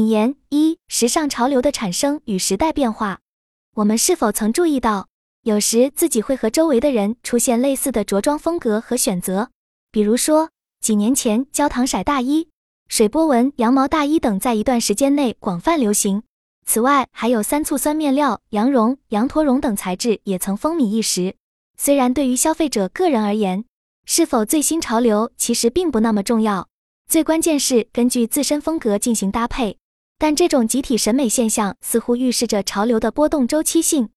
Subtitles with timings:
[0.00, 3.18] 引言一：时尚潮流的产生与时代变化。
[3.74, 5.08] 我们是否曾注意到，
[5.42, 9.50] 有时自己会和周围的人出现类似的着装风格和选择？
[9.92, 10.48] 比如说，
[10.80, 12.48] 几年前焦糖色大衣、
[12.88, 16.22] 水波纹羊毛大衣等在一段时间内广泛流行。
[16.64, 21.34] 此外，还有三醋酸面料、羊绒、羊驼绒等材质也曾风靡一时。
[21.76, 23.66] 虽然对于消费者个人而言，
[24.06, 26.68] 是否最新潮流其实并不那么重要，
[27.06, 29.76] 最关键是根据自身风格进行搭配。
[30.20, 34.10] 但这种集体审美现象似乎预示着潮流的波动周期性。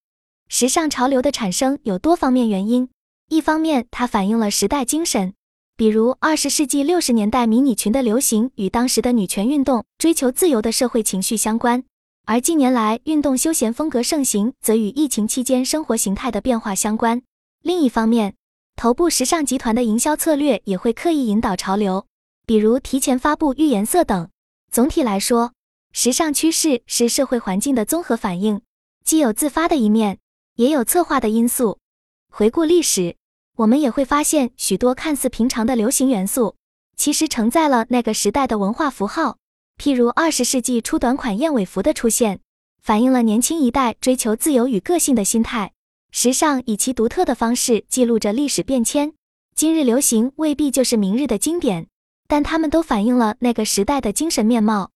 [0.49, 2.89] 时尚潮流的产生有多方面原因，
[3.29, 5.33] 一方面它反映了时代精神，
[5.77, 11.85] 比如二十世纪六十年代迷你裙的流行与当时的女权运动、追求自由的社会情绪相关，
[12.25, 17.21] 而近年来运动休闲风格盛行，则与疫情期间生活形态的变化相关。
[17.61, 18.35] 另一方面，
[18.75, 22.05] 头部时尚集团的营销策略也会刻意引导潮流，
[22.45, 24.27] 比如提前发布预颜色等。
[24.69, 25.53] 总体来说，
[25.95, 28.59] 时尚趋势是社会环境的综合反应，
[29.05, 30.17] 既有自发的一面，
[30.55, 31.77] 也有策划的因素。
[32.31, 33.15] 回顾历史，
[33.57, 36.55] 我们也会发现许多看似平常的流行元素，
[36.97, 39.37] 其实承载了那个时代的文化符号。
[39.77, 42.39] 譬如二十世纪初短款燕尾服的出现，
[42.81, 45.73] 反映了年轻一代追求自由与个性的心态。
[46.09, 49.13] 时尚以其独特的方式记录着历史变迁，
[49.55, 51.87] 今日流行未必就是明日的经典，
[52.27, 54.89] 但它们都反映了那个时代的精神面貌。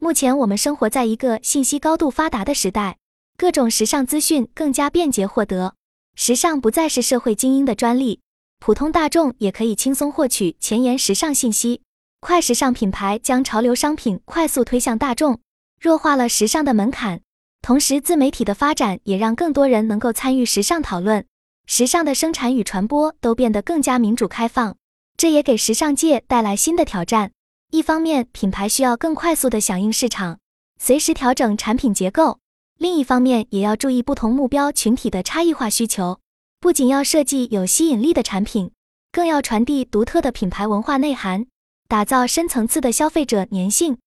[0.00, 2.98] 目前我们生活在一个信息高度发达的时代，
[3.36, 5.74] 各种时尚资讯更加便捷获得，
[6.14, 8.20] 时尚不再是社会精英的专利，
[8.60, 11.82] 普通大众也可以轻松获取前沿时尚信息。
[12.20, 15.40] 快时尚品牌将潮流商品快速推向大众，
[15.80, 17.20] 弱化了时尚的门槛。
[17.60, 21.26] 同时，自媒体的发展也让更多人能够参与时尚讨论，
[21.66, 24.76] 时尚的生产与传播都变得更加民主开放。
[25.16, 27.32] 这也给时尚界带来新的挑战。
[27.70, 30.38] 一方面，品牌需要更快速地响应市场，
[30.80, 32.38] 随时调整产品结构；
[32.78, 36.18] 另一方面，也要注意不同目标群体的差异化需求。
[36.60, 38.70] 不仅要设计有吸引力的产品，
[39.12, 41.46] 更要传递独特的品牌文化内涵，
[41.86, 43.98] 打造深层次的消费者粘性。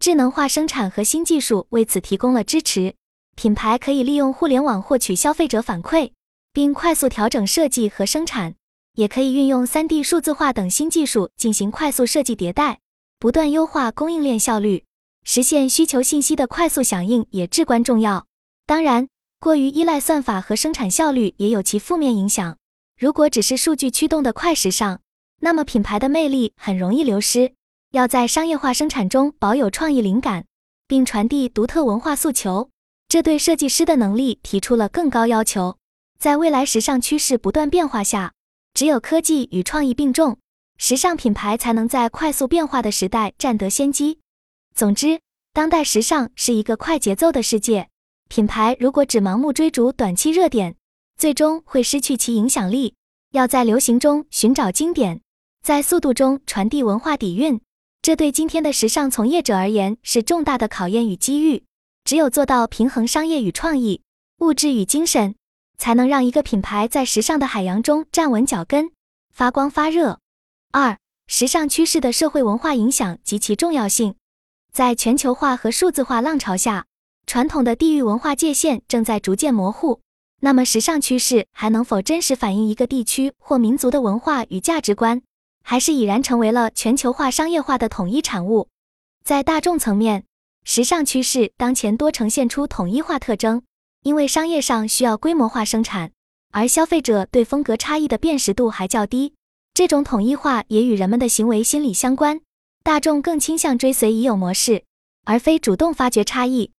[0.00, 2.96] 智能化生产和新技术为此提供了支持，
[3.36, 6.10] 品牌可以利用互联网获取消费者反馈，
[6.52, 8.54] 并快速调整设计和生产；
[8.94, 12.80] 也可以运用 3D 数字化等新技术进行快速设计迭代，
[13.24, 14.84] 不断优化供应链效率，
[15.24, 18.26] 实现需求信息的快速响应也至关重要。
[18.66, 19.08] 当然，
[19.40, 22.58] 过于依赖算法和生产效率也有其负面影响。
[23.00, 25.00] 如果只是数据驱动的快时尚，
[25.40, 27.54] 那么品牌的魅力很容易流失。
[27.92, 30.44] 要在商业化生产中保有创意灵感，
[30.86, 32.68] 并传递独特文化诉求，
[33.08, 35.78] 这对设计师的能力提出了更高要求。
[36.18, 38.34] 在未来时尚趋势不断变化下，
[38.74, 40.36] 只有科技与创意并重，
[40.76, 44.18] 时尚品牌才能在快速变化的时代占得先机。
[44.74, 45.20] 总之，
[45.52, 47.88] 当代时尚是一个快节奏的世界，
[48.28, 50.76] 品牌如果只盲目追逐短期热点，
[51.16, 52.94] 最终会失去其影响力。
[53.30, 55.20] 要在流行中寻找经典，
[55.62, 57.60] 在速度中传递文化底蕴。
[58.02, 61.64] 这对今天的时尚从业者而言是重大的考验与机遇。
[62.04, 64.02] 只有做到平衡商业与创意、
[64.40, 65.36] 物质与精神，
[65.78, 68.90] 才能让一个品牌在时尚的海洋中站稳脚跟，
[69.32, 70.18] 发光发热。
[70.76, 70.98] 二、
[71.28, 74.16] 时尚趋势的社会文化影响及其重要性。
[74.72, 76.86] 在全球化和数字化浪潮下，
[77.28, 80.00] 传统的地域文化界限正在逐渐模糊。
[80.40, 85.22] 那么，时尚趋势还能否真实反映一个地区或民族的文化与价值观？
[85.62, 88.66] 还是已然成为了全球化商业化的统一产物。
[89.24, 90.24] 在大众层面，
[90.64, 93.62] 时尚趋势当前多呈现出统一化特征，
[94.02, 96.10] 因为商业上需要规模化生产，
[96.50, 99.34] 而消费者对风格差异的辨识度还较低。
[99.74, 102.40] 这种统一化也与人们的行为心理相关，
[102.84, 104.84] 大众更倾向追随已有模式，
[105.24, 106.70] 而非主动发掘差异。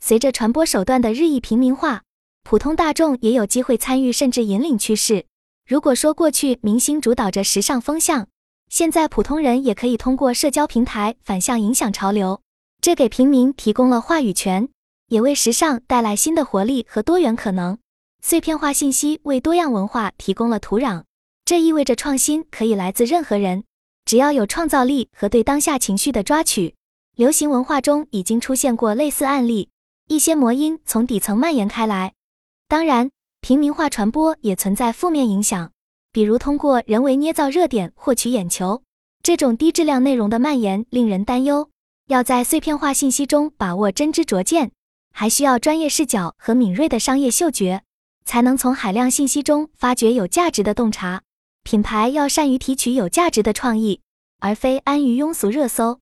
[0.00, 2.04] 随着传播手段的日益平民化，
[2.44, 5.26] 普通大众也有机会参与甚至引领趋势。
[5.66, 8.26] 如果说过去明星主导着时尚风向，
[8.70, 12.40] 现在普通人也可以通过社交平台反向影响潮流，
[12.80, 14.70] 这给平民提供了话语权，
[15.08, 17.76] 也为时尚带来新的活力和多元可能。
[18.22, 21.04] 碎片化信息为多样文化提供了土壤，
[21.48, 23.64] 这意味着创新可以来自任何人，
[24.04, 26.74] 只要有创造力和对当下情绪的抓取。
[27.16, 29.70] 流行文化中已经出现过类似案例，
[30.08, 32.12] 一些魔音从底层蔓延开来。
[32.68, 33.08] 当然。
[33.40, 35.72] 平民化传播也存在负面影响，
[36.12, 38.82] 比如通过人为捏造热点获取眼球，
[39.22, 41.70] 这种低质量内容的蔓延令人担忧。
[42.08, 44.72] 要在碎片化信息中把握真知灼见，
[45.14, 47.84] 还需要专业视角和敏锐的商业嗅觉，
[48.26, 51.22] 才能从海量信息中发掘有价值的洞察。
[51.68, 54.00] 品牌要善于提取有价值的创意，
[54.38, 56.00] 而非安于庸俗热搜。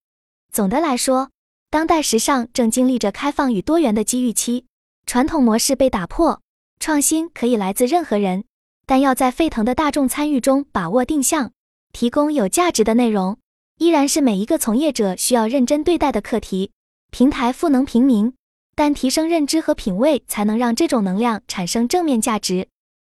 [0.53, 1.31] 总的来说，
[1.71, 4.67] 当代时尚正经历着开放与多元的机遇期，
[5.07, 6.41] 传统模式被打破，
[6.79, 8.45] 创新可以来自任何人，
[8.87, 11.51] 但要在沸腾的大众参与中把握定向，
[11.93, 13.37] 提供有价值的内容，
[13.79, 16.71] 依然是每一个从业者需要认真对待的课题。
[17.11, 18.33] 平台赋能平民，
[18.77, 22.69] 但提升认知和品味，才能让这种能量产生正面价值。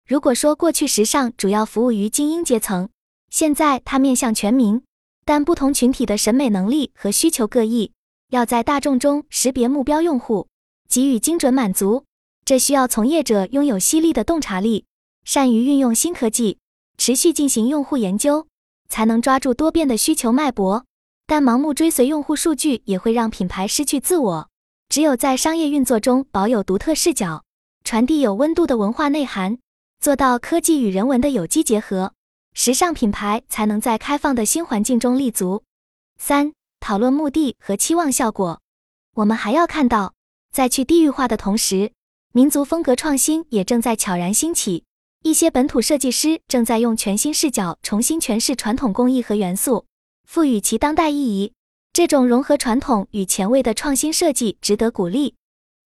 [0.09, 2.89] 如果说过去时尚主要服务于精英阶层，
[3.29, 4.81] 现在它面向全民，
[5.23, 7.91] 但不同群体的审美能力和需求各异。
[8.31, 10.47] 要在大众中识别目标用户，
[10.89, 12.05] 给予精准满足，
[12.43, 14.85] 这需要从业者拥有犀利的洞察力，
[15.25, 16.57] 善于运用新科技，
[16.97, 18.47] 持续进行用户研究，
[18.87, 20.85] 才能抓住多变的需求脉搏。
[21.27, 24.49] 但盲目追随用户数据也会让品牌失去自我。
[24.89, 27.43] 只有在商业运作中保有独特视角，
[27.83, 29.59] 传递有温度的文化内涵，
[29.99, 32.13] 做到科技与人文的有机结合，
[32.53, 35.63] 时尚品牌才能在开放的新环境中立足。
[36.17, 36.53] 三。
[36.81, 38.61] 讨论目的和期望效果，
[39.15, 40.13] 我们还要看到，
[40.49, 41.91] 在去地域化的同时，
[42.31, 44.85] 民族风格创新也正在悄然兴起。
[45.23, 49.85] 一些本土设计师正在用全新视角重新诠释传统工艺和元素，
[50.23, 51.51] 赋予其当代意义。
[51.91, 55.35] 这种融合传统与前卫的创新设计值得鼓励。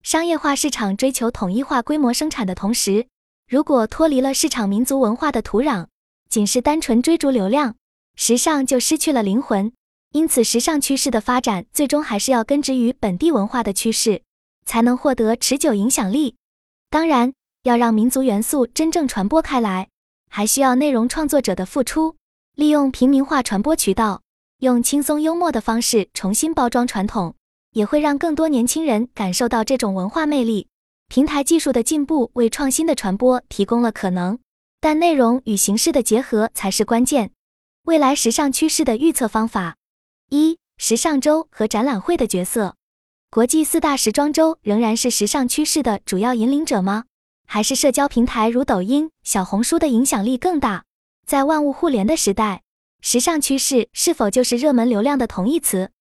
[0.04, 3.07] 商业化市场追求统一化规模生产的同时，
[3.53, 5.85] 如果脱离了市场民族文化的土壤，
[6.27, 7.75] 仅是单纯追逐流量，
[8.15, 9.71] 时尚就失去了灵魂。
[10.11, 14.23] 因此，时尚趋势的发展最终还是要根植于本地文化的趋势，
[14.65, 16.35] 才能获得持久影响力。
[16.89, 19.88] 当然，要让民族元素真正传播开来，
[20.31, 22.15] 还需要内容创作者的付出。
[22.55, 24.23] 利用平民化传播渠道，
[24.61, 27.35] 用轻松幽默的方式重新包装传统，
[27.73, 30.69] 也会让更多年轻人感受到这种文化魅力。
[31.13, 34.39] 平台技术的进步为创新的传播提供了可能，
[34.81, 37.30] 但内容与形式的结合才是关键。
[37.83, 39.75] 未来时尚趋势的预测方法。
[40.31, 42.75] 一时尚周和展览会的角色，
[43.30, 47.04] 国际四大时装周仍然是时尚趋势的主要引领者吗？
[47.45, 50.83] 还是社交平台如抖音、小红书的影响力更大？
[51.27, 52.63] 在万物互联的时代，
[53.01, 55.92] 时尚趋势是否就是热门流量的同义词？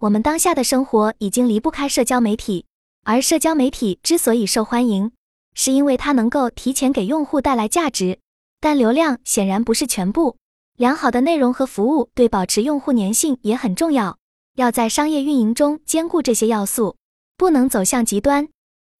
[0.00, 2.65] 我们当下的生活已经离不开社交媒体，
[3.08, 5.12] 而社交媒体之所以受欢迎，
[5.54, 8.18] 是因为它能够提前给用户带来价值，
[8.60, 10.38] 但流量显然不是全部。
[10.76, 14.18] 良好的内容和服务对保持用户粘性也很重要，
[14.56, 16.96] 要在商业运营中兼顾这些要素，
[17.36, 18.48] 不能走向极端。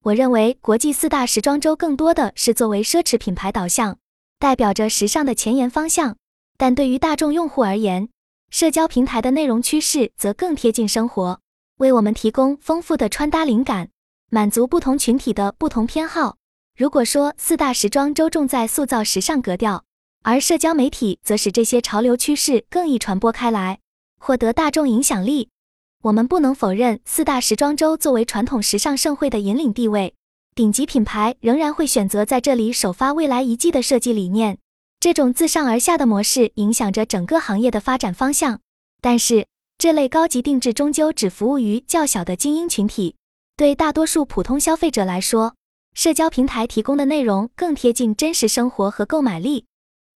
[0.05, 3.99] 我认为国际四大时装周更多的是作为奢侈品牌导向，
[4.39, 6.15] 代表着时尚的前沿方向；
[6.57, 8.09] 但对于大众用户而言，
[8.51, 11.41] 社交平台的内容趋势则更贴近生活，
[11.79, 13.91] 为我们提供丰富的穿搭灵感，
[14.31, 16.37] 满足不同群体的不同偏好。
[16.77, 19.85] 如果说四大时装周重在塑造时尚格调，
[20.23, 23.79] 而社交媒体则使这些潮流趋势更易传播开来，
[24.19, 25.51] 获得大众影响力。
[26.03, 30.15] 我们不能否认四大时装周作为传统时尚盛会的引领地位，
[30.55, 34.59] 顶级品牌仍然会选择在这里首发未来一季的设计理念。
[34.99, 38.61] 这种自上而下的模式影响着整个行业的发展方向。
[39.01, 39.47] 但是，
[39.79, 43.15] 这类高级定制终究只服务于较小的精英群体，
[43.57, 45.55] 对大多数普通消费者来说，
[45.95, 49.65] 社交平台提供的内容更贴近真实生活和购买力。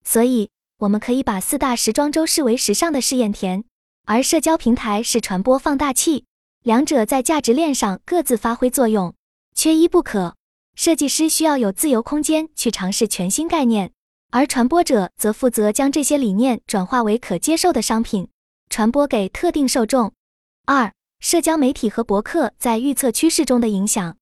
[0.05, 0.51] 所以，
[0.81, 3.65] 我们可以把四大时装周视为时尚的试验田，
[4.05, 6.27] 而社交平台是传播放大器，
[6.63, 9.15] 两者在价值链上各自发挥作用，
[9.55, 10.37] 缺一不可。
[10.75, 13.91] 设计师需要有自由空间去尝试全新概念，
[14.31, 18.29] 而传播者则负责将这些理念转化为可接受的商品，
[18.69, 20.13] 传播给特定受众。
[20.67, 24.17] 二、社交媒体和博客在预测趋势中的影响。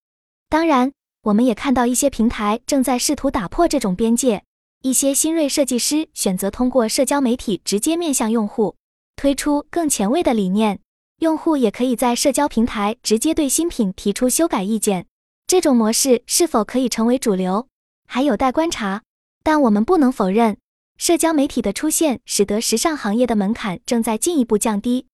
[0.49, 4.43] 当然，我们也看到一些平台正在试图打破这种边界。
[4.83, 8.75] 一些新锐设计师选择通过社交媒体直接面向用户，
[9.15, 10.81] 推出更前卫的理念。
[11.21, 15.07] 用户也可以在社交平台直接对新品提出修改意见。
[15.47, 17.69] 这种模式是否可以成为主流，
[18.07, 19.03] 还有待观察。
[19.45, 20.59] 但我们不能否认，
[20.97, 25.07] 社交媒体的出现使得时尚行业的门槛正在进一步降低。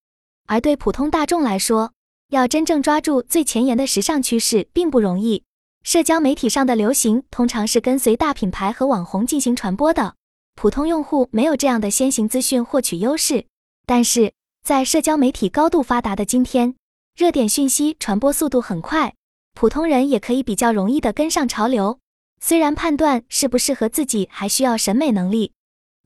[0.47, 1.91] 而对普通大众来说，
[2.29, 5.43] 要真正抓住最前沿的时尚趋势并不容易。
[5.83, 10.15] 社交媒体上的流行通常是跟随大品牌和网红进行传播的，
[10.55, 13.45] 普通用户没有这样的先行资讯获取优势。
[13.85, 14.33] 但是
[14.63, 16.75] 在社交媒体高度发达的今天，
[17.15, 19.13] 热点讯息传播速度很快，
[19.53, 21.99] 普通人也可以比较容易的跟上潮流。
[22.41, 25.53] 虽然判断适不适合自己还需要审美能力，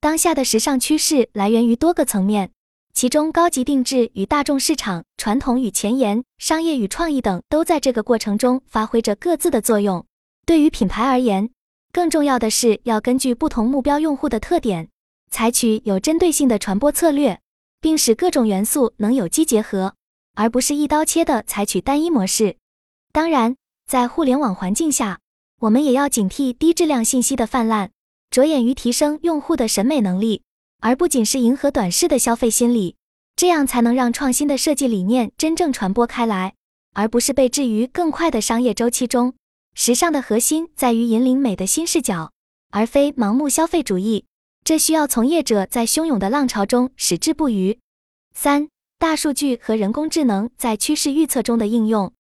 [0.01, 2.51] 当下的时尚趋势来源于多个层面。
[2.99, 10.05] 其中，高级定制与大众市场、传统与前沿、商业与创意等，都在这个过程中发挥着各自的作用。
[10.45, 11.49] 对于品牌而言，
[11.93, 14.89] 更重要的是要根据不同目标用户的特点，
[15.31, 17.39] 采取有针对性的传播策略，
[17.79, 19.93] 并使各种元素能有机结合。
[20.35, 22.57] 而不是一刀切的采取单一模式。
[23.13, 23.55] 当然，
[23.87, 25.19] 在互联网环境下，
[25.61, 27.91] 我们也要警惕低质量信息的泛滥，
[28.29, 30.41] 着眼于提升用户的审美能力，
[30.79, 32.95] 而不仅是迎合短视的消费心理。
[33.35, 36.55] 这样才能让创新的设计理念真正传播开来，
[36.93, 39.33] 而不是被置于更快的商业周期中。
[39.75, 42.31] 时尚的核心在于引领美的新视角，
[42.71, 44.25] 而非盲目消费主义。
[44.65, 47.79] 这需要从业者在汹涌的浪潮中矢志不渝。
[48.33, 48.67] 三、
[48.97, 52.11] 大数据和人工智能在趋势预测中的应用。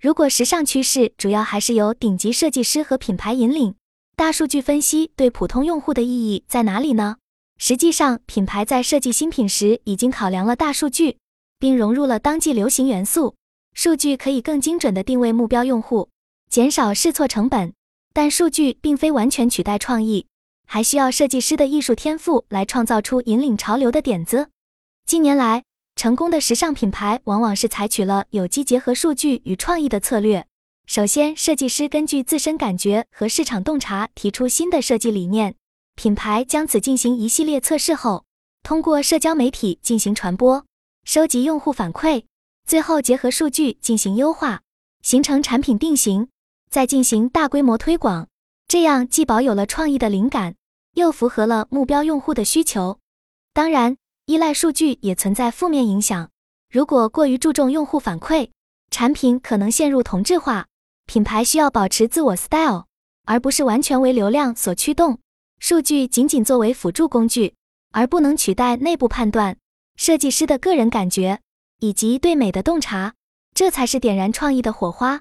[0.00, 3.74] 如果时尚趋势主要还是由顶级设计师和品牌引领，
[4.16, 7.18] 大数据分析对普通用户的意义在哪里呢？
[7.64, 11.18] 实际上，品牌在设计新品时已经考量了大数据，
[11.60, 13.36] 并融入了当季流行元素。
[13.72, 16.08] 数据可以更精准地定位目标用户，
[16.50, 17.72] 减少试错成本。
[18.12, 20.26] 但数据并非完全取代创意，
[20.66, 24.48] 还需要设计师的艺术天赋来创造出引领潮流的点子。
[25.06, 25.62] 近年来，
[25.94, 30.44] 成功的时尚品牌往往是采取了有机结合数据与创意的策略。
[30.88, 35.54] 首先，设计师根据自身感觉和市场洞察提出新的设计理念。
[35.94, 38.24] 品牌将此进行一系列测试后，
[38.62, 40.64] 通过社交媒体进行传播，
[41.04, 42.24] 收集用户反馈，
[42.66, 44.62] 最后结合数据进行优化，
[45.02, 46.28] 形成产品定型，
[46.70, 48.28] 再进行大规模推广。
[48.66, 50.54] 这样既保有了创意的灵感，
[50.94, 52.98] 又符合了目标用户的需求。
[53.52, 53.96] 当然，
[54.26, 56.30] 依赖数据也存在负面影响。
[56.70, 58.50] 如果过于注重用户反馈，
[58.90, 60.66] 产品可能陷入同质化。
[61.06, 62.86] 品牌需要保持自我 style，
[63.26, 65.18] 而不是完全为流量所驱动。
[65.62, 67.54] 数据仅仅作为辅助工具，
[67.92, 69.56] 而不能取代内部判断、
[69.94, 71.38] 设计师的个人感觉
[71.78, 73.14] 以及对美的洞察，
[73.54, 75.20] 这才是点燃创意的火花。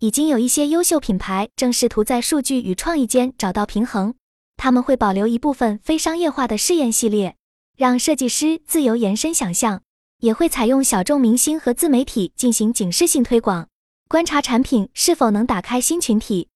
[0.00, 4.14] 已经有一些优秀品牌正试图在数据与创意间找到平衡，
[4.56, 7.36] 他们会保留一部分非商业化的试验系列，
[7.76, 9.82] 让设计师自由延伸想象，
[10.20, 13.68] 也会采用小众明星和自媒体进行警示性推广，
[14.08, 16.48] 观察产品是否能打开新群体。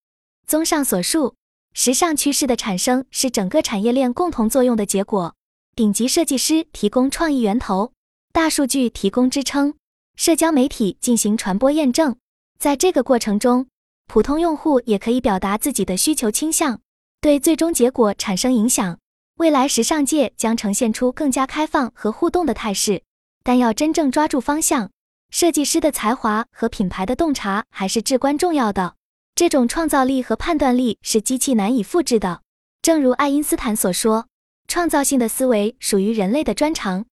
[0.46, 1.34] 综上所述。
[1.80, 5.36] 时尚趋势的产生是整个产业链共同作用的结果。
[5.76, 7.92] 顶级设计师提供创意源头，
[8.32, 9.74] 大数据提供支撑，
[10.16, 12.16] 社交媒体进行传播验证。
[12.58, 13.68] 在这个过程中，
[14.08, 16.80] 普通用户也可以表达自己的需求倾向，
[17.20, 18.98] 对最终结果产生影响。
[19.36, 23.04] 未来时尚界将呈现出更加开放和互动的态势，
[23.44, 24.90] 但要真正抓住方向，
[25.30, 28.96] 设计师的才华和品牌的洞察还是至关重要的。
[29.38, 32.42] 这种创造力和判断力是机器难以复制的。
[32.82, 34.26] 正如爱因斯坦所说，
[34.66, 37.06] 创造性的思维属于人类的专长。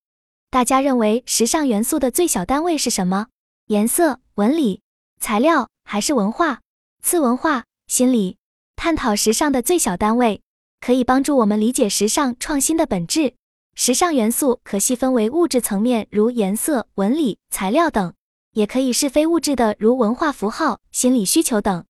[0.50, 3.28] 大家认为时尚元素的最小单位是什么？
[3.68, 4.80] 颜色、纹理、
[5.20, 6.62] 材料，还是文化、
[7.00, 8.38] 次文化、心理？
[8.74, 10.42] 探讨时尚的最小单位，
[10.80, 13.34] 可以帮助我们理解时尚创新的本质。
[13.76, 18.14] 时尚元素可细分为物质层面，如颜色、纹理、材料等；
[18.54, 21.84] 也可以是非物质的，如文化符号、心理需求等。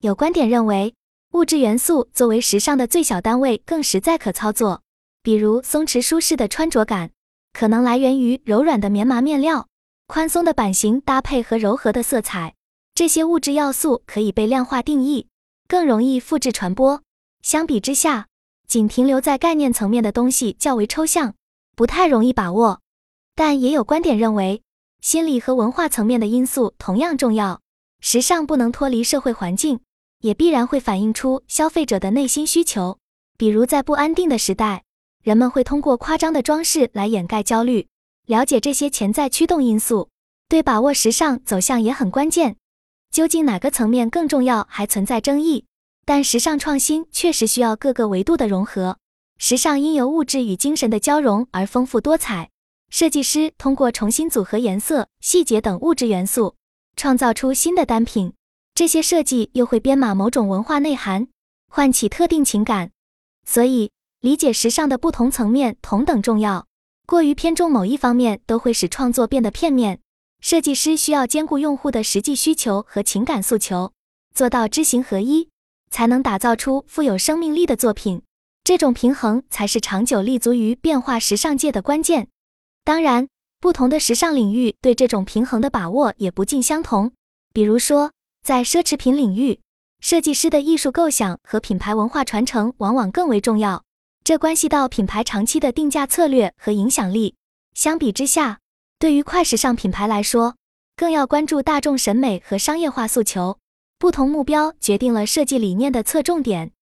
[0.00, 0.94] 有观点认为，
[1.32, 4.82] 物质元素作为时尚的最小单位更实在可操作。
[5.24, 7.10] 比如，松弛舒适的穿着感
[7.52, 9.66] 可能来源于柔软的棉麻面料、
[10.06, 12.54] 宽松的版型搭配和柔和的色彩。
[12.94, 15.26] 这些物质要素可以被量化定义，
[15.66, 17.02] 更容易复制传播。
[17.42, 18.28] 相比之下，
[18.68, 21.34] 仅停留在概念层面的东西较为抽象，
[21.74, 22.80] 不太容易把握。
[23.34, 24.62] 但也有观点认为，
[25.00, 27.60] 心理和文化层面的因素同样重要。
[28.00, 29.80] 时尚不能脱离社会环境。
[30.20, 32.98] 也必然会反映出消费者的内心需求，
[33.36, 34.82] 比如在不安定的时代，
[35.22, 37.86] 人们会通过夸张的装饰来掩盖焦虑。
[38.26, 40.10] 了解这些潜在驱动因素，
[40.48, 42.56] 对把握时尚走向也很关键。
[43.10, 45.64] 究竟哪个层面更重要，还存在争议。
[46.04, 48.98] 但时尚创新确实需要各个维度的融合。
[49.38, 52.50] 时尚因由物质与精神的交融而丰富多彩。
[52.90, 56.56] 设计师通过重新组合颜色、细节等物质元素，
[56.96, 58.32] 创造出新的单品。
[58.78, 61.26] 这些设计又会编码某种文化内涵，
[61.66, 62.92] 唤起特定情感，
[63.44, 66.64] 所以理解时尚的不同层面同等重要。
[67.04, 69.98] 过于偏重某一方面，都会使创作变得片面。
[70.40, 73.92] 设计师需要兼顾用户的实际需求和情感诉求，
[74.32, 75.48] 做到知行合一，
[75.90, 78.22] 才能打造出富有生命力的作品。
[78.62, 82.28] 这种平衡才是长久立足于变化时尚界的关键。
[82.84, 83.26] 当然，
[83.58, 87.10] 不同的时尚领域对这种平衡的把握也不尽相同。
[87.52, 88.12] 比如说，
[88.48, 89.60] 在奢侈品领域，
[90.00, 93.84] 设计师的艺术构想和品牌文化传承往往更为重要，
[94.24, 97.34] 这关系到品牌长期的定价策略和影响力。
[97.74, 98.60] 相比之下，
[98.98, 100.56] 对于快时尚品牌来说，
[100.96, 103.58] 更要关注大众审美和商业化诉求。
[103.98, 106.72] 不同目标决定了设计理念的侧重点。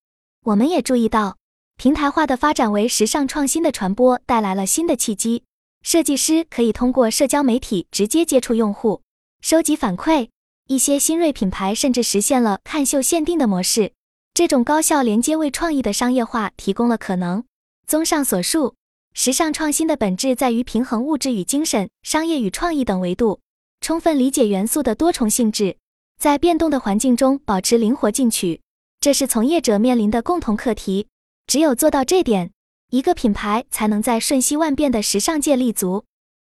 [0.44, 1.37] 我们也注意到，
[1.76, 5.42] 平台化的发展为时尚创新的传播带来了新的契机。
[5.82, 9.02] 设计师可以通过社交媒体直接接触用户，
[9.40, 10.28] 收集反馈。
[10.68, 13.92] 一些新锐品牌甚至实现了看秀限定的模式。
[14.35, 17.44] 这种高效连接为创意的商业化提供了可能。
[17.87, 18.75] 综上所述，
[19.14, 23.38] 时尚创新的本质在于平衡物质与精神、商业与创意等维度，
[23.80, 25.76] 充分理解元素的多重性质，
[26.18, 28.61] 在变动的环境中保持灵活进取。
[29.00, 31.06] 这是从业者面临的共同课题。
[31.46, 32.50] 只有做到这点，
[32.90, 36.04] 一个品牌才能在瞬息万变的时尚界立足。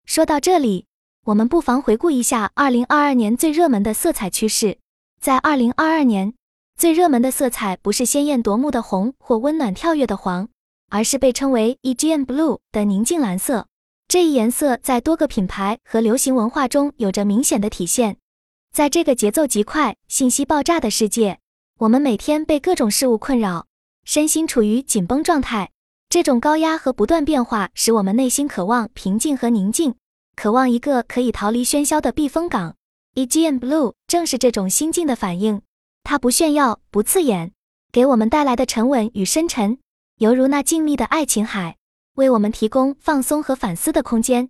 [0.04, 0.84] 说到这里，
[1.24, 4.78] 我们不妨回顾一下2022年最热门的色彩趋势。
[5.20, 6.34] 在2022年，
[6.76, 10.48] 最热门的色彩不是鲜艳夺目的红或温暖跳跃的黄，
[10.90, 13.68] 而是被称为 EGM Blue 的宁静蓝色。
[14.08, 18.16] 这一颜色在多个品牌和流行文化中有着明显的体现。
[18.72, 21.38] 在这个节奏极快、信息爆炸的世界，
[21.78, 23.66] 我们每天被各种事物困扰。
[24.04, 25.70] 身心处于紧绷状态，
[26.08, 29.94] 这种高压和不断变化使我们内心渴望平静和宁静，
[30.34, 32.76] 渴望一个可以逃离喧嚣的避风港。
[33.14, 35.60] EGM Blue 正是这种心境的反应，
[36.02, 37.52] 它不炫耀，不刺眼，
[37.92, 39.78] 给我们带来的沉稳与深沉，
[40.16, 41.76] 犹如那静谧的爱琴海，
[42.14, 44.48] 为我们提供放松和反思的空间。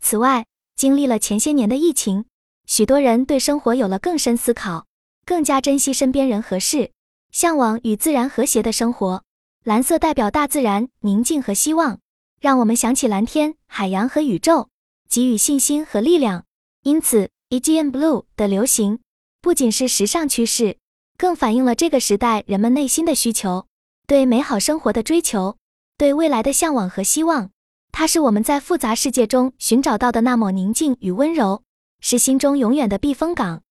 [0.00, 2.24] 此外，经历了前些年的疫情，
[2.66, 4.86] 许多人对生活有了更深思考，
[5.26, 6.92] 更加珍惜身边人和事。
[7.30, 9.22] 向往与自然和谐的生活，
[9.64, 12.00] 蓝色代表大自然宁静和希望，
[12.40, 14.70] 让我们想起蓝天、海洋和宇宙，
[15.08, 16.44] 给予信心和力量。
[16.82, 19.00] 因此，EGM Blue 的流行
[19.40, 20.78] 不仅是时尚趋势，
[21.16, 23.66] 更反映了这个时代人们内心的需求，
[24.06, 25.56] 对美好生活的追求，
[25.96, 27.50] 对未来的向往和希望。
[27.90, 31.62] 它是我们在复杂世界中寻找到的那抹宁静与温柔，
[32.00, 33.62] 是心中永远的避风港。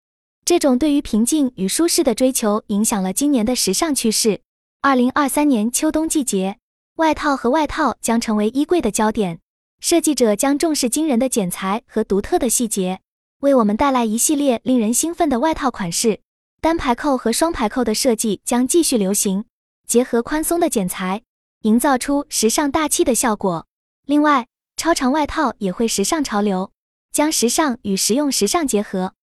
[0.43, 4.41] 这种对于平静与舒适的追求，影响了今年的时尚趋势。
[4.81, 6.57] 二零二三年秋冬季节，
[6.95, 9.39] 外套和外套将成为衣柜的焦点。
[9.79, 12.99] 设计者将重视惊人的剪裁和独特的细节，
[13.39, 16.21] 为我们带来一系列令人兴奋的外套款式。
[16.59, 19.45] 单排扣和双排扣的设计将继续流行，
[19.87, 21.21] 结合宽松的剪裁，
[21.61, 23.67] 营造出时尚大气的效果。
[24.05, 26.71] 另外，超长外套也会时尚潮流，
[27.11, 29.13] 将时尚与实用时尚结合。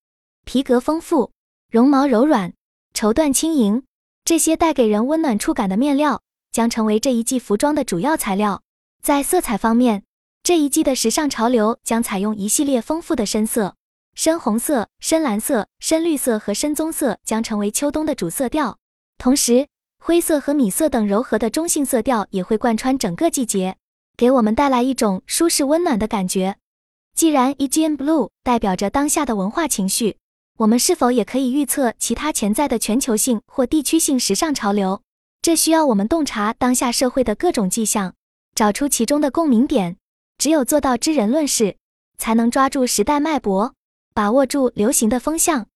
[0.44, 1.32] 皮革丰富，
[1.70, 2.54] 绒毛柔软，
[2.94, 3.82] 绸缎轻盈，
[4.24, 8.62] 这些带给人温暖触感的面料将成为这一季服装的主要材料。
[9.02, 10.04] 在色彩方面，
[10.44, 13.76] 这一季的时尚潮流将采用一系列丰富的深色，
[14.14, 18.76] 深红色、深蓝色、深绿色和深棕色将成为秋冬的主色调。
[19.16, 19.66] 同时，
[20.04, 23.78] 灰色和米色等柔和的中性色调也会贯穿整个季节，
[24.18, 26.56] 给我们带来一种舒适温暖的感觉。
[27.14, 30.18] 既然 EGM Blue 代表着当下的文化情绪。
[30.58, 35.00] 我们是否也可以预测其他潜在的全球性或地区性时尚潮流？
[35.40, 38.12] 这需要我们洞察当下社会的各种迹象，
[38.54, 39.96] 找出其中的共鸣点。
[40.38, 41.76] 只有做到知人论事，
[42.18, 43.74] 才能抓住时代脉搏，
[44.12, 45.68] 把握住流行的风向。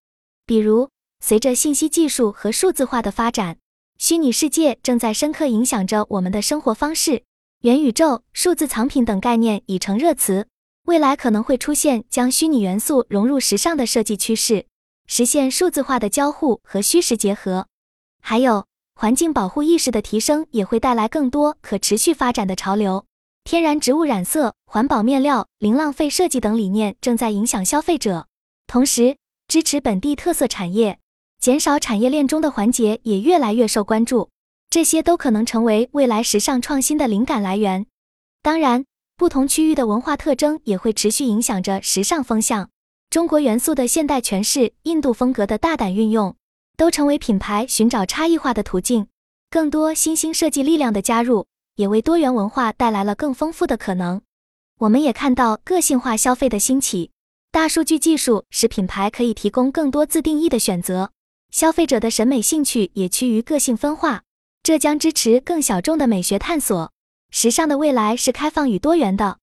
[0.45, 0.91] 比如，
[1.21, 3.59] 随着信息技术和数字化的发展，
[3.99, 7.25] 虚拟世界正在深刻影响着我们的生活方式。
[7.63, 10.47] 元宇宙、数字藏品等概念已成热词。
[10.85, 14.67] 未来可能会出现将虚拟元素融入时尚的设计趋势，
[15.07, 17.67] 实现数字化的交互和虚实结合。
[18.23, 23.05] 还有环境保护意识的提升，也会带来更多可持续发展的潮流。
[23.51, 28.27] 天然植物染色、环保面料、零浪费设计等理念正在影响消费者，
[28.67, 30.99] 同时支持本地特色产业，
[31.41, 34.29] 减少产业链中的环节也越来越受关注。
[34.69, 37.87] 这些都可能成为未来时尚创新的灵感来源。
[38.43, 38.85] 当然。
[39.17, 42.69] 不同区域的文化特征也会持续影响着时尚风向。
[43.09, 46.37] 中国元素的现代诠释，印度风格的大胆运用，
[46.77, 49.07] 都成为品牌寻找差异化的途径。
[49.49, 51.47] 更多新兴设计力量的加入，
[51.79, 54.21] 也为多元文化带来了更丰富的可能。
[54.81, 57.13] 我们也看到个性化消费的兴起，
[57.53, 61.13] 大数据技术使品牌可以提供更多自定义的选择，
[61.51, 64.25] 消费者的审美兴趣也趋于个性分化，
[64.65, 66.93] 这将支持更小众的美学探索。
[67.31, 69.39] 时尚的未来是开放与多元的，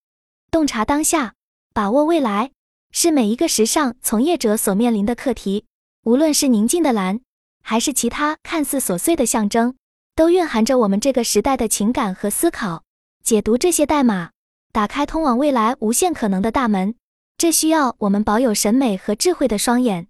[0.52, 1.36] 洞察当下，
[1.74, 2.52] 把握未来，
[2.92, 5.66] 是每一个时尚从业者所面临的课题。
[6.04, 7.22] 无论是宁静的蓝，
[7.64, 9.76] 还是其他看似琐碎的象征，
[10.16, 12.84] 都蕴含着我们这个时代的情感和思考。
[13.22, 14.30] 解读这些代码，
[14.72, 16.96] 打开通往未来无限可能的大门，
[17.38, 20.08] 这需要我们保有审美和智慧的双眼。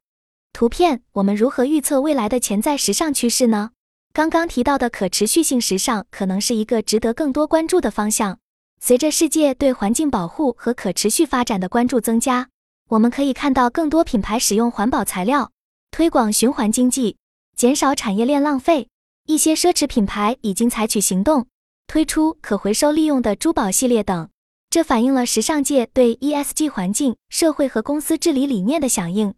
[0.53, 3.71] 图片，我们如何预测未来的潜在时尚趋势呢？
[4.13, 8.37] 刚刚提到的可持续性时尚可能是一个值得更多关注的方向。
[8.79, 12.49] 随着世界对环境保护和可持续发展的关注增加，
[12.89, 15.51] 我们可以看到更多品牌使用环保材料，
[15.89, 17.17] 推广循环经济，
[17.55, 18.87] 减少产业链浪费。
[19.27, 21.47] 一些奢侈品牌已经采取行动，
[21.87, 24.29] 推出可回收利用的珠宝系列等。
[24.69, 29.33] 这反映了时尚界对 ESG 环境、社会和公司治理理念的响应。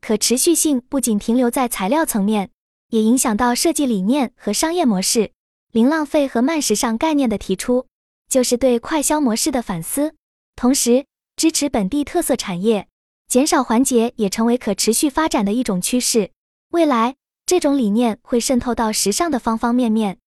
[0.00, 2.50] 可持续性不仅停留在材料层面，
[2.90, 5.32] 也影响到设计理念和商业模式。
[5.72, 7.86] 零浪费和慢时尚概念的提出，
[8.30, 10.14] 就是对快消模式的反思，
[10.54, 11.04] 同时
[11.36, 12.88] 支持本地特色产业，
[13.28, 16.30] 减少环节也成为可持续发展的一种趋势。
[16.70, 20.18] 未来，这种理念会渗透到时尚的方方面面。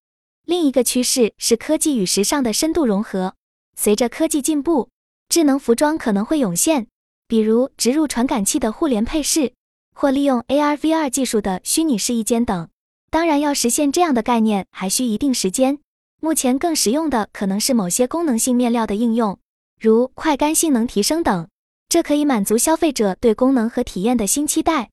[0.45, 3.35] 另一个趋势是科技与时尚的深度融合。
[3.75, 4.89] 随着科技进步，
[5.27, 6.87] 智能服装可能会涌现，
[7.27, 9.51] 比如植入传感器的互联配饰，
[9.93, 12.69] 或利用 AR/VR 技术的虚拟试衣间等。
[13.11, 15.79] 当然，要实现这样的概念还需一定时间。
[16.21, 19.37] 目前更实用的可能是某些功能性面料的应用，
[19.79, 21.49] 如快干性能提升等，
[21.89, 24.89] 这可以满足消费者对功能和体验的新期待。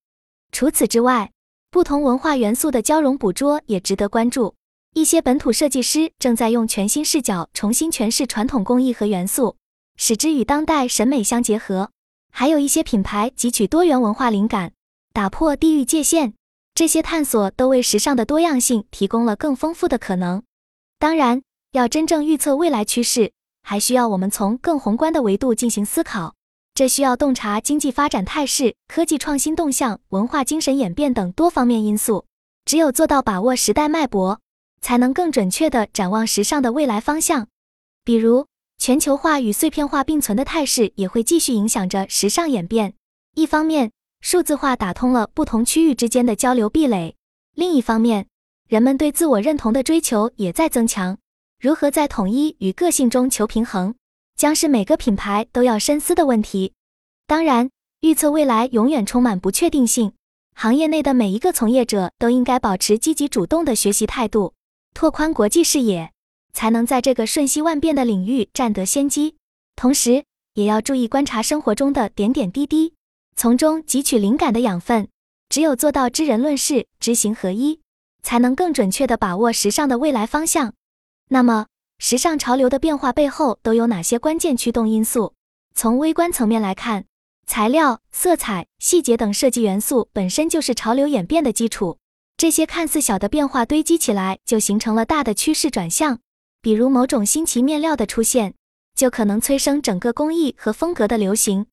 [0.50, 1.30] 除此之外，
[1.70, 4.54] 不同文化元素的交融捕捉也值得关注。
[4.94, 9.56] 一些本土设计师正在用全新视角重新诠释传统工艺和元素，
[9.96, 11.90] 使之与当代审美相结合。
[12.32, 14.72] 还有一些品牌汲取多元文化灵感，
[15.12, 16.34] 打破地域界限。
[16.74, 20.42] 这些探索都为时尚的多样性提供了更丰富的可能。
[20.98, 26.35] 当然，要真正预测未来趋势，还需要我们从更宏观的维度进行思考。
[26.76, 32.26] 这需要洞察经济发展态势、科技创新动向、文化精神演变等多方面因素。
[32.66, 34.40] 只有做到把握时代脉搏，
[34.82, 37.48] 才能更准确地展望时尚的未来方向。
[38.04, 42.92] 比如，全球化与碎片化并存的态势也会继续影响着时尚演变。
[43.34, 47.16] 一方面，数字化打通了不同区域之间的交流壁垒。
[47.54, 48.26] 另一方面，
[48.68, 51.16] 人们对自我认同的追求也在增强。
[51.58, 53.94] 如何在统一与个性中求平衡，
[54.36, 56.74] 将是每个品牌都要深思的问题。
[57.26, 57.70] 当然，
[58.00, 60.12] 预测未来永远充满不确定性。
[60.54, 64.54] 行业内的每一个从业者都应该保持积极主动的学习态度，
[64.94, 66.12] 拓宽国际视野，
[66.52, 69.36] 才能在这个瞬息万变的领域占得先机。
[69.74, 72.94] 同时，也要注意观察生活中的点点滴滴。
[73.34, 75.08] 从中汲取灵感的养分，
[75.50, 77.80] 只有做到知人论事、知行合一，
[78.22, 80.72] 才能更准确地把握时尚的未来方向。
[81.28, 81.66] 那么，
[81.98, 85.34] 时尚潮流的变化背后都有哪些关键驱动因素？
[85.74, 87.06] 从微观层面来看，
[87.46, 91.98] 材料、色彩、细节等设计元素本身就是潮流演变的基础。
[92.36, 96.20] 这些看似小的变化堆积起来，就形成了大的趋势转向。
[96.60, 98.54] 比如，某种新奇面料的出现，
[98.94, 101.66] 就可能催生整个工艺和风格的流行。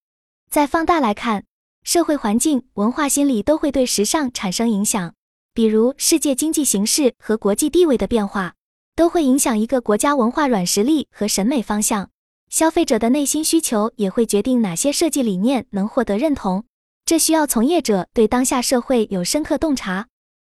[0.50, 1.44] 再放大来看，
[1.84, 5.14] 社会环境、文化心理都会对时尚产生影响，
[5.54, 8.54] 比如世界经济形势和国际地位的变化，
[8.96, 12.10] 都会影响一个国家文化软实力和审美方向。
[12.50, 16.64] 消费者的内心需求也会决定哪些设计理念能获得认同，
[17.06, 20.08] 这需要从业者对当下社会有深刻洞察。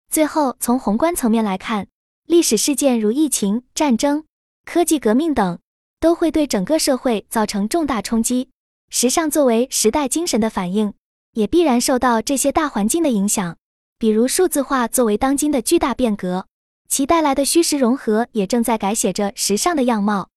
[0.09, 1.87] 最后，从宏观层面来看，
[2.25, 4.23] 历史事件如疫情、战争、
[4.65, 5.59] 科技革命等，
[5.99, 8.49] 都会对整个社会造成重大冲击。
[8.89, 10.93] 时尚作为时代精神的反应。
[11.33, 13.55] 也必然受到这些大环境的影响，
[13.99, 16.47] 比如数字化作为当今的巨大变革，
[16.89, 20.29] 其带来的虚实融合也正在改写着时尚的样貌。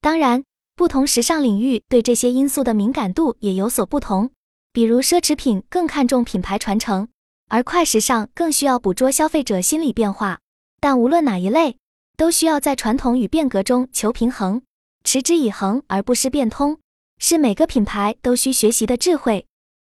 [0.00, 0.44] 当然，
[0.76, 4.30] 不同时尚领域对这些因素的敏感度也有所不同，
[4.72, 7.08] 比如奢侈品更看重品牌传承，
[7.48, 10.38] 而快时尚更需要捕捉消费者心理变化。
[10.80, 11.76] 但无论哪一类，
[12.16, 14.62] 都需要在传统与变革中求平衡，
[15.02, 16.78] 持之以恒而不失变通，
[17.18, 19.46] 是每个品牌都需学习的智慧。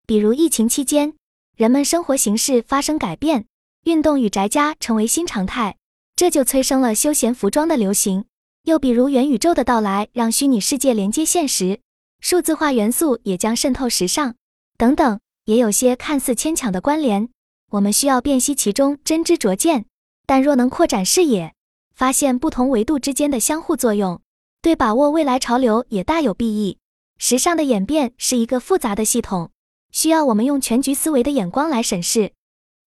[0.07, 1.15] 比如疫情期间，
[1.57, 3.47] 人们生活形式发生改变，
[3.85, 5.77] 运动与宅家成为新常态，
[6.23, 8.27] 这就催生了休闲服装的流行。
[8.63, 11.81] 又比如元宇宙的到来，让虚拟世界连接现实，
[12.21, 14.37] 数字化元素也将渗透时尚，
[14.79, 17.29] 等等，也有些看似牵强的关联。
[17.73, 19.87] 我们需要辨析其中真知灼见，
[20.25, 21.55] 但若能扩展视野，
[21.97, 24.21] 发现不同维度之间的相互作用，
[24.63, 26.79] 对把握未来潮流也大有裨益。
[27.19, 29.51] 时尚的演变是一个复杂的系统。
[29.91, 32.31] 需要我们用全局思维的眼光来审视，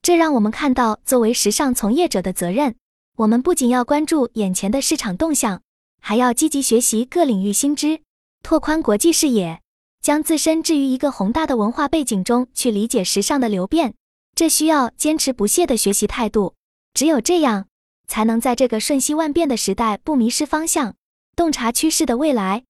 [0.01, 2.77] 这让我们看到作为时尚从业者的责任。
[3.17, 5.61] 我们不仅要关注眼前的市场动向，
[6.01, 8.01] 还要积极学习各领域新知，
[8.43, 9.61] 拓宽国际视野，
[10.01, 13.93] 将自身置于一个宏大的文化背景中去理解时尚的流变。
[14.35, 16.55] 这需要坚持不懈的学习态度。
[16.93, 17.67] 只有这样，
[18.05, 20.95] 才能在这个瞬息万变的时代不迷失方向，
[21.37, 22.65] 洞察趋势的未来。